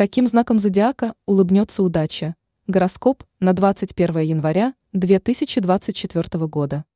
Каким 0.00 0.26
знаком 0.26 0.58
зодиака 0.58 1.14
улыбнется 1.26 1.82
удача? 1.82 2.34
Гороскоп 2.66 3.22
на 3.38 3.52
21 3.52 4.20
января 4.20 4.74
2024 4.94 6.46
года. 6.46 6.86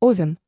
Овен. 0.00 0.38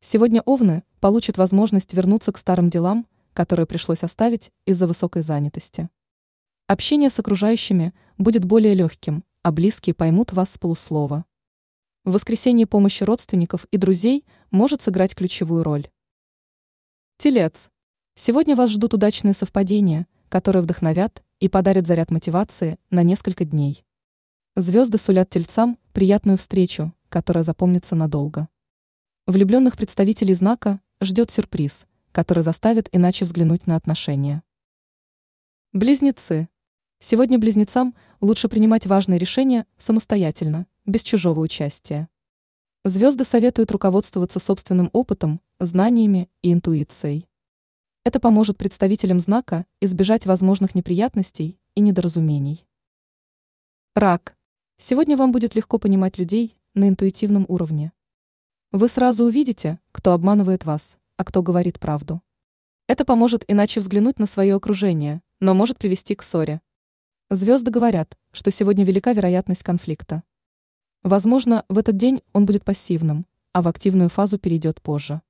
Сегодня 0.00 0.42
овны 0.42 0.84
получат 1.00 1.38
возможность 1.38 1.92
вернуться 1.92 2.30
к 2.30 2.38
старым 2.38 2.70
делам, 2.70 3.08
которые 3.32 3.66
пришлось 3.66 4.04
оставить 4.04 4.52
из-за 4.64 4.86
высокой 4.86 5.22
занятости. 5.22 5.90
Общение 6.68 7.10
с 7.10 7.18
окружающими 7.18 7.92
будет 8.16 8.44
более 8.44 8.74
легким, 8.74 9.24
а 9.42 9.50
близкие 9.50 9.92
поймут 9.92 10.32
вас 10.32 10.52
с 10.52 10.58
полуслова. 10.58 11.24
В 12.04 12.12
воскресенье 12.12 12.68
помощи 12.68 13.02
родственников 13.02 13.66
и 13.72 13.76
друзей 13.76 14.24
может 14.52 14.82
сыграть 14.82 15.16
ключевую 15.16 15.64
роль. 15.64 15.88
Телец. 17.18 17.70
Сегодня 18.14 18.54
вас 18.54 18.70
ждут 18.70 18.94
удачные 18.94 19.34
совпадения, 19.34 20.06
которые 20.28 20.62
вдохновят 20.62 21.22
и 21.40 21.48
подарят 21.48 21.86
заряд 21.86 22.10
мотивации 22.10 22.78
на 22.90 23.02
несколько 23.02 23.44
дней. 23.44 23.84
Звезды 24.54 24.98
сулят 24.98 25.30
тельцам 25.30 25.78
приятную 25.92 26.38
встречу, 26.38 26.92
которая 27.08 27.44
запомнится 27.44 27.94
надолго. 27.94 28.48
Влюбленных 29.26 29.76
представителей 29.76 30.34
знака 30.34 30.80
ждет 31.00 31.30
сюрприз, 31.30 31.86
который 32.12 32.42
заставит 32.42 32.88
иначе 32.92 33.24
взглянуть 33.24 33.66
на 33.66 33.76
отношения. 33.76 34.42
Близнецы. 35.72 36.48
Сегодня 37.00 37.38
близнецам 37.38 37.94
лучше 38.20 38.48
принимать 38.48 38.86
важные 38.86 39.18
решения 39.18 39.66
самостоятельно, 39.76 40.66
без 40.86 41.02
чужого 41.02 41.40
участия. 41.40 42.08
Звезды 42.84 43.24
советуют 43.24 43.70
руководствоваться 43.72 44.38
собственным 44.38 44.88
опытом, 44.92 45.40
знаниями 45.58 46.30
и 46.40 46.52
интуицией. 46.52 47.26
Это 48.06 48.20
поможет 48.20 48.56
представителям 48.56 49.18
знака 49.18 49.66
избежать 49.80 50.26
возможных 50.26 50.76
неприятностей 50.76 51.58
и 51.74 51.80
недоразумений. 51.80 52.64
Рак. 53.96 54.36
Сегодня 54.78 55.16
вам 55.16 55.32
будет 55.32 55.56
легко 55.56 55.80
понимать 55.80 56.16
людей 56.16 56.56
на 56.74 56.88
интуитивном 56.88 57.46
уровне. 57.48 57.90
Вы 58.70 58.88
сразу 58.88 59.24
увидите, 59.24 59.80
кто 59.90 60.12
обманывает 60.12 60.64
вас, 60.64 60.98
а 61.16 61.24
кто 61.24 61.42
говорит 61.42 61.80
правду. 61.80 62.22
Это 62.86 63.04
поможет 63.04 63.44
иначе 63.48 63.80
взглянуть 63.80 64.20
на 64.20 64.26
свое 64.26 64.54
окружение, 64.54 65.20
но 65.40 65.52
может 65.52 65.76
привести 65.76 66.14
к 66.14 66.22
ссоре. 66.22 66.60
Звезды 67.28 67.72
говорят, 67.72 68.16
что 68.30 68.52
сегодня 68.52 68.84
велика 68.84 69.14
вероятность 69.14 69.64
конфликта. 69.64 70.22
Возможно, 71.02 71.64
в 71.68 71.76
этот 71.76 71.96
день 71.96 72.22
он 72.32 72.46
будет 72.46 72.64
пассивным, 72.64 73.26
а 73.52 73.62
в 73.62 73.66
активную 73.66 74.10
фазу 74.10 74.38
перейдет 74.38 74.80
позже. 74.80 75.22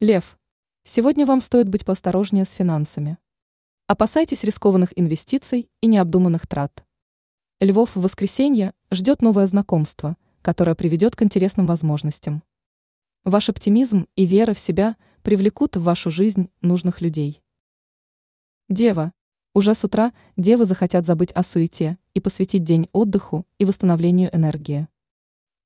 Лев. 0.00 0.38
Сегодня 0.84 1.24
вам 1.24 1.40
стоит 1.40 1.68
быть 1.68 1.84
поосторожнее 1.84 2.44
с 2.44 2.50
финансами. 2.50 3.16
Опасайтесь 3.86 4.42
рискованных 4.42 4.92
инвестиций 4.98 5.70
и 5.80 5.86
необдуманных 5.86 6.48
трат. 6.48 6.84
Львов 7.60 7.94
в 7.94 8.00
воскресенье 8.00 8.74
ждет 8.90 9.22
новое 9.22 9.46
знакомство, 9.46 10.16
которое 10.42 10.74
приведет 10.74 11.14
к 11.14 11.22
интересным 11.22 11.66
возможностям. 11.66 12.42
Ваш 13.22 13.48
оптимизм 13.48 14.08
и 14.16 14.26
вера 14.26 14.54
в 14.54 14.58
себя 14.58 14.96
привлекут 15.22 15.76
в 15.76 15.84
вашу 15.84 16.10
жизнь 16.10 16.50
нужных 16.62 17.00
людей. 17.00 17.40
Дева. 18.68 19.12
Уже 19.54 19.76
с 19.76 19.84
утра 19.84 20.12
девы 20.36 20.64
захотят 20.64 21.06
забыть 21.06 21.30
о 21.30 21.44
суете 21.44 21.96
и 22.14 22.20
посвятить 22.20 22.64
день 22.64 22.88
отдыху 22.92 23.46
и 23.58 23.64
восстановлению 23.64 24.34
энергии. 24.34 24.88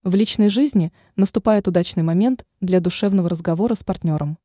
В 0.02 0.14
личной 0.14 0.50
жизни 0.50 0.92
наступает 1.14 1.68
удачный 1.68 2.02
момент 2.02 2.44
для 2.60 2.80
душевного 2.80 3.30
разговора 3.30 3.74
с 3.74 3.82
партнером. 3.82 4.36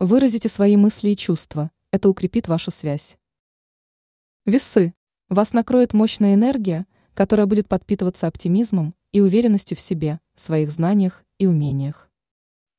Выразите 0.00 0.48
свои 0.48 0.78
мысли 0.78 1.10
и 1.10 1.16
чувства, 1.16 1.70
это 1.90 2.08
укрепит 2.08 2.48
вашу 2.48 2.70
связь. 2.70 3.18
Весы. 4.46 4.94
Вас 5.28 5.52
накроет 5.52 5.92
мощная 5.92 6.32
энергия, 6.32 6.86
которая 7.12 7.46
будет 7.46 7.68
подпитываться 7.68 8.26
оптимизмом 8.26 8.94
и 9.12 9.20
уверенностью 9.20 9.76
в 9.76 9.80
себе, 9.80 10.18
своих 10.36 10.72
знаниях 10.72 11.22
и 11.36 11.46
умениях. 11.46 12.10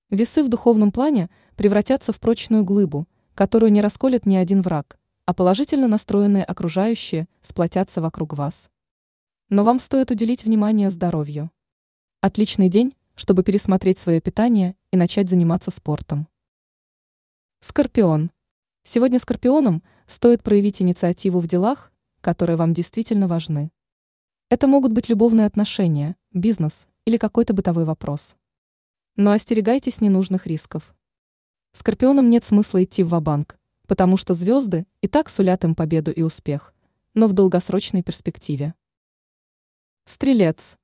Весы 0.09 0.41
в 0.41 0.49
духовном 0.49 0.91
плане 0.91 1.29
превратятся 1.55 2.11
в 2.11 2.19
прочную 2.19 2.63
глыбу, 2.63 3.07
которую 3.35 3.71
не 3.71 3.81
расколет 3.81 4.25
ни 4.25 4.35
один 4.35 4.63
враг, 4.63 4.97
а 5.27 5.35
положительно 5.35 5.87
настроенные 5.87 6.43
окружающие 6.43 7.27
сплотятся 7.43 8.01
вокруг 8.01 8.33
вас. 8.33 8.67
Но 9.49 9.63
вам 9.63 9.79
стоит 9.79 10.09
уделить 10.09 10.43
внимание 10.43 10.89
здоровью. 10.89 11.51
Отличный 12.19 12.67
день, 12.67 12.95
чтобы 13.13 13.43
пересмотреть 13.43 13.99
свое 13.99 14.21
питание 14.21 14.75
и 14.89 14.97
начать 14.97 15.29
заниматься 15.29 15.69
спортом. 15.69 16.27
Скорпион. 17.63 18.31
Сегодня 18.83 19.19
скорпионам 19.19 19.83
стоит 20.07 20.41
проявить 20.41 20.81
инициативу 20.81 21.39
в 21.39 21.47
делах, 21.47 21.91
которые 22.19 22.57
вам 22.57 22.73
действительно 22.73 23.27
важны. 23.27 23.71
Это 24.49 24.65
могут 24.65 24.91
быть 24.93 25.09
любовные 25.09 25.45
отношения, 25.45 26.15
бизнес 26.33 26.87
или 27.05 27.17
какой-то 27.17 27.53
бытовой 27.53 27.85
вопрос. 27.85 28.35
Но 29.15 29.31
остерегайтесь 29.31 30.01
ненужных 30.01 30.47
рисков. 30.47 30.95
Скорпионам 31.73 32.31
нет 32.31 32.43
смысла 32.43 32.83
идти 32.83 33.03
в 33.03 33.19
банк 33.21 33.57
потому 33.85 34.15
что 34.15 34.33
звезды 34.33 34.87
и 35.01 35.09
так 35.09 35.27
сулят 35.29 35.65
им 35.65 35.75
победу 35.75 36.11
и 36.11 36.21
успех, 36.21 36.73
но 37.13 37.27
в 37.27 37.33
долгосрочной 37.33 38.01
перспективе. 38.01 38.73
Стрелец. 40.05 40.77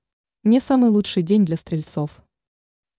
Не 0.44 0.60
самый 0.60 0.90
лучший 0.90 1.24
день 1.24 1.46
для 1.46 1.56
стрельцов. 1.56 2.22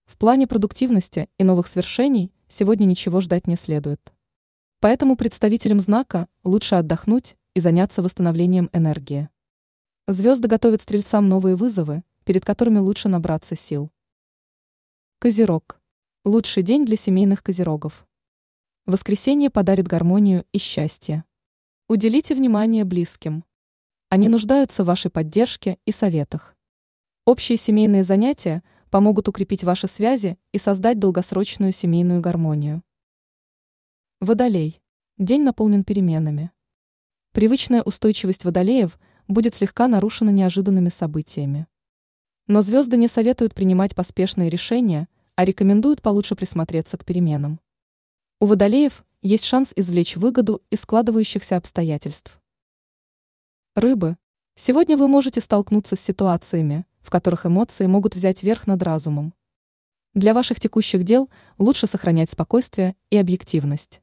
В 0.05 0.17
плане 0.17 0.47
продуктивности 0.47 1.29
и 1.37 1.43
новых 1.43 1.67
свершений 1.67 2.33
сегодня 2.49 2.85
ничего 2.85 3.21
ждать 3.21 3.47
не 3.47 3.55
следует. 3.55 4.01
Поэтому 4.81 5.15
представителям 5.15 5.79
знака 5.79 6.27
лучше 6.43 6.75
отдохнуть 6.75 7.37
и 7.53 7.61
заняться 7.61 8.01
восстановлением 8.01 8.69
энергии. 8.73 9.29
Звезды 10.07 10.47
готовят 10.47 10.81
стрельцам 10.81 11.29
новые 11.29 11.55
вызовы, 11.55 12.03
перед 12.25 12.43
которыми 12.43 12.79
лучше 12.79 13.07
набраться 13.07 13.55
сил. 13.55 13.91
Козерог. 15.19 15.79
Лучший 16.25 16.63
день 16.63 16.85
для 16.85 16.97
семейных 16.97 17.43
козерогов. 17.43 18.07
Воскресенье 18.85 19.49
подарит 19.49 19.87
гармонию 19.87 20.45
и 20.51 20.57
счастье. 20.57 21.23
Уделите 21.87 22.35
внимание 22.35 22.85
близким. 22.85 23.43
Они 24.09 24.27
нуждаются 24.27 24.83
в 24.83 24.87
вашей 24.87 25.11
поддержке 25.11 25.77
и 25.85 25.91
советах. 25.91 26.55
Общие 27.25 27.57
семейные 27.57 28.03
занятия 28.03 28.63
помогут 28.89 29.27
укрепить 29.27 29.63
ваши 29.63 29.87
связи 29.87 30.37
и 30.51 30.57
создать 30.57 30.99
долгосрочную 30.99 31.71
семейную 31.71 32.21
гармонию. 32.21 32.83
Водолей. 34.19 34.81
День 35.17 35.43
наполнен 35.43 35.83
переменами. 35.83 36.51
Привычная 37.31 37.83
устойчивость 37.83 38.43
водолеев 38.43 38.99
будет 39.27 39.55
слегка 39.55 39.87
нарушена 39.87 40.29
неожиданными 40.29 40.89
событиями. 40.89 41.67
Но 42.47 42.61
звезды 42.61 42.97
не 42.97 43.07
советуют 43.07 43.53
принимать 43.53 43.95
поспешные 43.95 44.49
решения, 44.49 45.07
а 45.35 45.45
рекомендуют 45.45 46.01
получше 46.01 46.35
присмотреться 46.35 46.97
к 46.97 47.05
переменам. 47.05 47.59
У 48.39 48.45
водолеев 48.45 49.05
есть 49.21 49.43
шанс 49.43 49.71
извлечь 49.75 50.15
выгоду 50.15 50.61
из 50.69 50.81
складывающихся 50.81 51.57
обстоятельств. 51.57 52.41
Рыбы. 53.75 54.17
Сегодня 54.55 54.97
вы 54.97 55.07
можете 55.07 55.41
столкнуться 55.41 55.95
с 55.95 56.01
ситуациями, 56.01 56.85
в 57.09 57.11
которых 57.11 57.47
эмоции 57.47 57.87
могут 57.87 58.13
взять 58.13 58.43
верх 58.43 58.67
над 58.67 58.83
разумом. 58.83 59.33
Для 60.13 60.35
ваших 60.35 60.59
текущих 60.59 61.01
дел 61.01 61.27
лучше 61.57 61.87
сохранять 61.87 62.29
спокойствие 62.29 62.95
и 63.09 63.17
объективность. 63.17 63.99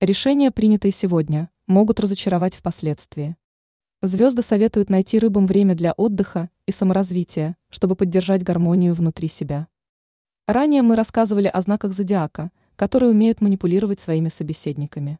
Решения, 0.00 0.52
принятые 0.52 0.92
сегодня, 0.92 1.50
могут 1.66 1.98
разочаровать 1.98 2.54
впоследствии. 2.54 3.36
Звезды 4.00 4.42
советуют 4.42 4.90
найти 4.90 5.18
рыбам 5.18 5.48
время 5.48 5.74
для 5.74 5.90
отдыха 5.90 6.50
и 6.66 6.70
саморазвития, 6.70 7.56
чтобы 7.68 7.96
поддержать 7.96 8.44
гармонию 8.44 8.94
внутри 8.94 9.26
себя. 9.26 9.66
Ранее 10.46 10.82
мы 10.82 10.94
рассказывали 10.94 11.48
о 11.48 11.60
знаках 11.60 11.94
зодиака– 11.94 12.52
которые 12.80 13.10
умеют 13.10 13.42
манипулировать 13.42 14.00
своими 14.00 14.30
собеседниками. 14.30 15.18